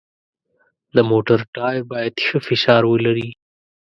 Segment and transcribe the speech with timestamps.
[0.95, 3.29] د موټر ټایر باید ښه فشار ولري.